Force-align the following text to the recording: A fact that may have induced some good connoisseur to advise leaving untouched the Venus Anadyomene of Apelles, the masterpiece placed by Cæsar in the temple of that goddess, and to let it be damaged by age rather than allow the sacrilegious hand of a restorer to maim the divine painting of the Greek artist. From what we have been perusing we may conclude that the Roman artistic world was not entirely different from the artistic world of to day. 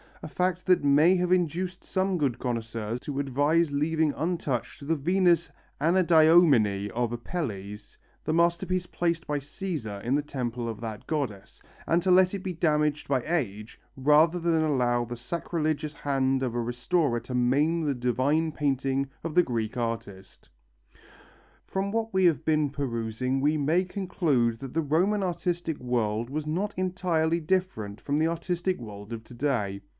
A 0.23 0.27
fact 0.27 0.67
that 0.67 0.83
may 0.83 1.15
have 1.15 1.31
induced 1.31 1.83
some 1.83 2.17
good 2.19 2.37
connoisseur 2.37 2.97
to 2.99 3.19
advise 3.19 3.71
leaving 3.71 4.13
untouched 4.13 4.85
the 4.87 4.95
Venus 4.95 5.51
Anadyomene 5.79 6.89
of 6.91 7.11
Apelles, 7.11 7.97
the 8.23 8.33
masterpiece 8.33 8.85
placed 8.85 9.25
by 9.25 9.39
Cæsar 9.39 10.03
in 10.03 10.13
the 10.13 10.21
temple 10.21 10.69
of 10.69 10.79
that 10.81 11.07
goddess, 11.07 11.59
and 11.87 12.03
to 12.03 12.11
let 12.11 12.35
it 12.35 12.39
be 12.43 12.53
damaged 12.53 13.07
by 13.07 13.23
age 13.25 13.79
rather 13.95 14.39
than 14.39 14.61
allow 14.63 15.05
the 15.05 15.17
sacrilegious 15.17 15.93
hand 15.95 16.43
of 16.43 16.53
a 16.53 16.61
restorer 16.61 17.19
to 17.21 17.33
maim 17.33 17.81
the 17.85 17.95
divine 17.95 18.51
painting 18.51 19.09
of 19.23 19.33
the 19.33 19.43
Greek 19.43 19.75
artist. 19.75 20.49
From 21.65 21.91
what 21.91 22.13
we 22.13 22.25
have 22.25 22.45
been 22.45 22.69
perusing 22.69 23.39
we 23.41 23.57
may 23.57 23.85
conclude 23.85 24.59
that 24.59 24.73
the 24.75 24.81
Roman 24.81 25.21
artistic 25.23 25.79
world 25.79 26.29
was 26.29 26.45
not 26.45 26.73
entirely 26.77 27.39
different 27.39 27.99
from 28.01 28.17
the 28.17 28.27
artistic 28.27 28.79
world 28.79 29.13
of 29.13 29.23
to 29.25 29.33
day. 29.33 29.81